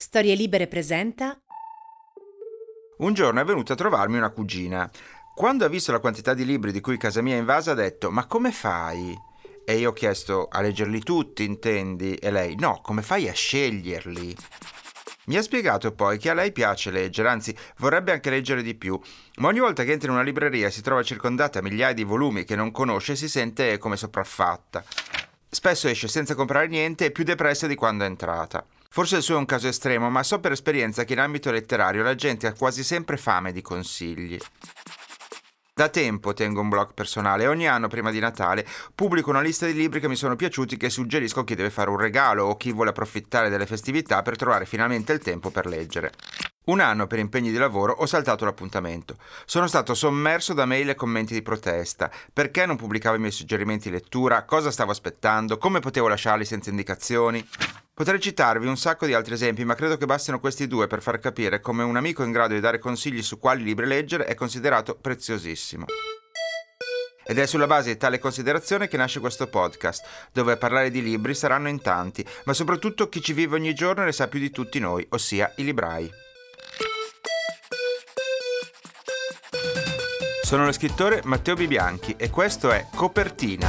Storie 0.00 0.36
Libere 0.36 0.68
presenta 0.68 1.36
Un 2.98 3.14
giorno 3.14 3.40
è 3.40 3.44
venuta 3.44 3.72
a 3.72 3.76
trovarmi 3.76 4.16
una 4.16 4.30
cugina. 4.30 4.88
Quando 5.34 5.64
ha 5.64 5.68
visto 5.68 5.90
la 5.90 5.98
quantità 5.98 6.34
di 6.34 6.44
libri 6.44 6.70
di 6.70 6.80
cui 6.80 6.96
casa 6.96 7.20
mia 7.20 7.34
è 7.34 7.38
invasa 7.40 7.72
ha 7.72 7.74
detto 7.74 8.12
Ma 8.12 8.26
come 8.26 8.52
fai? 8.52 9.12
E 9.64 9.76
io 9.76 9.90
ho 9.90 9.92
chiesto 9.92 10.46
a 10.52 10.60
leggerli 10.60 11.00
tutti, 11.00 11.42
intendi? 11.42 12.14
E 12.14 12.30
lei 12.30 12.54
no, 12.54 12.78
come 12.80 13.02
fai 13.02 13.28
a 13.28 13.32
sceglierli? 13.32 14.36
Mi 15.24 15.36
ha 15.36 15.42
spiegato 15.42 15.90
poi 15.90 16.16
che 16.16 16.30
a 16.30 16.34
lei 16.34 16.52
piace 16.52 16.92
leggere, 16.92 17.28
anzi 17.28 17.52
vorrebbe 17.78 18.12
anche 18.12 18.30
leggere 18.30 18.62
di 18.62 18.76
più, 18.76 18.98
ma 19.38 19.48
ogni 19.48 19.58
volta 19.58 19.82
che 19.82 19.90
entra 19.90 20.10
in 20.10 20.14
una 20.14 20.22
libreria 20.22 20.68
e 20.68 20.70
si 20.70 20.80
trova 20.80 21.02
circondata 21.02 21.58
da 21.58 21.68
migliaia 21.68 21.92
di 21.92 22.04
volumi 22.04 22.44
che 22.44 22.54
non 22.54 22.70
conosce 22.70 23.16
si 23.16 23.28
sente 23.28 23.78
come 23.78 23.96
sopraffatta. 23.96 24.84
Spesso 25.50 25.88
esce 25.88 26.06
senza 26.06 26.36
comprare 26.36 26.68
niente 26.68 27.06
e 27.06 27.10
più 27.10 27.24
depressa 27.24 27.66
di 27.66 27.74
quando 27.74 28.04
è 28.04 28.06
entrata. 28.06 28.64
Forse 28.90 29.16
il 29.16 29.22
suo 29.22 29.34
è 29.34 29.38
un 29.38 29.44
caso 29.44 29.68
estremo, 29.68 30.10
ma 30.10 30.22
so 30.22 30.40
per 30.40 30.52
esperienza 30.52 31.04
che 31.04 31.12
in 31.12 31.20
ambito 31.20 31.50
letterario 31.50 32.02
la 32.02 32.14
gente 32.14 32.46
ha 32.46 32.54
quasi 32.54 32.82
sempre 32.82 33.16
fame 33.16 33.52
di 33.52 33.62
consigli. 33.62 34.38
Da 35.78 35.88
tempo 35.88 36.34
tengo 36.34 36.60
un 36.60 36.68
blog 36.68 36.92
personale 36.92 37.44
e 37.44 37.46
ogni 37.46 37.68
anno 37.68 37.86
prima 37.86 38.10
di 38.10 38.18
Natale 38.18 38.66
pubblico 38.96 39.30
una 39.30 39.40
lista 39.40 39.64
di 39.64 39.74
libri 39.74 40.00
che 40.00 40.08
mi 40.08 40.16
sono 40.16 40.34
piaciuti 40.34 40.76
che 40.76 40.90
suggerisco 40.90 41.38
a 41.38 41.44
chi 41.44 41.54
deve 41.54 41.70
fare 41.70 41.88
un 41.88 41.98
regalo 41.98 42.46
o 42.46 42.56
chi 42.56 42.72
vuole 42.72 42.90
approfittare 42.90 43.48
delle 43.48 43.64
festività 43.64 44.22
per 44.22 44.34
trovare 44.34 44.66
finalmente 44.66 45.12
il 45.12 45.20
tempo 45.20 45.50
per 45.50 45.66
leggere. 45.66 46.10
Un 46.68 46.80
anno 46.80 47.06
per 47.06 47.18
impegni 47.18 47.50
di 47.50 47.56
lavoro 47.56 47.94
ho 47.94 48.04
saltato 48.04 48.44
l'appuntamento. 48.44 49.16
Sono 49.46 49.66
stato 49.66 49.94
sommerso 49.94 50.52
da 50.52 50.66
mail 50.66 50.90
e 50.90 50.94
commenti 50.94 51.32
di 51.32 51.40
protesta. 51.40 52.10
Perché 52.30 52.66
non 52.66 52.76
pubblicavo 52.76 53.16
i 53.16 53.18
miei 53.18 53.32
suggerimenti 53.32 53.88
di 53.88 53.94
lettura? 53.94 54.44
Cosa 54.44 54.70
stavo 54.70 54.90
aspettando? 54.90 55.56
Come 55.56 55.80
potevo 55.80 56.08
lasciarli 56.08 56.44
senza 56.44 56.68
indicazioni? 56.68 57.46
Potrei 57.94 58.20
citarvi 58.20 58.66
un 58.66 58.76
sacco 58.76 59.06
di 59.06 59.14
altri 59.14 59.32
esempi, 59.32 59.64
ma 59.64 59.74
credo 59.74 59.96
che 59.96 60.04
bastino 60.04 60.40
questi 60.40 60.66
due 60.66 60.86
per 60.88 61.00
far 61.00 61.18
capire 61.18 61.60
come 61.60 61.84
un 61.84 61.96
amico 61.96 62.22
in 62.22 62.32
grado 62.32 62.52
di 62.52 62.60
dare 62.60 62.78
consigli 62.78 63.22
su 63.22 63.38
quali 63.38 63.62
libri 63.62 63.86
leggere 63.86 64.26
è 64.26 64.34
considerato 64.34 64.94
preziosissimo. 64.94 65.86
Ed 67.24 67.38
è 67.38 67.46
sulla 67.46 67.66
base 67.66 67.92
di 67.92 67.96
tale 67.96 68.18
considerazione 68.18 68.88
che 68.88 68.98
nasce 68.98 69.20
questo 69.20 69.46
podcast, 69.46 70.04
dove 70.32 70.52
a 70.52 70.56
parlare 70.58 70.90
di 70.90 71.02
libri 71.02 71.34
saranno 71.34 71.68
in 71.68 71.80
tanti, 71.80 72.26
ma 72.44 72.52
soprattutto 72.52 73.08
chi 73.08 73.22
ci 73.22 73.32
vive 73.32 73.56
ogni 73.56 73.72
giorno 73.72 74.04
ne 74.04 74.12
sa 74.12 74.28
più 74.28 74.38
di 74.38 74.50
tutti 74.50 74.78
noi, 74.78 75.06
ossia 75.10 75.50
i 75.56 75.64
librai. 75.64 76.26
Sono 80.48 80.64
lo 80.64 80.72
scrittore 80.72 81.20
Matteo 81.24 81.54
Bibianchi 81.54 82.14
e 82.16 82.30
questo 82.30 82.70
è 82.70 82.86
Copertina, 82.94 83.68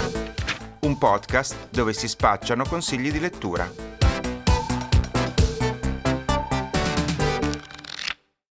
un 0.83 0.97
podcast 0.97 1.67
dove 1.71 1.91
si 1.91 2.07
spacciano 2.07 2.63
consigli 2.63 3.11
di 3.11 3.19
lettura. 3.19 3.88